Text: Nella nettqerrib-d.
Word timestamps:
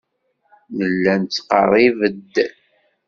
Nella 0.77 1.13
nettqerrib-d. 1.21 2.35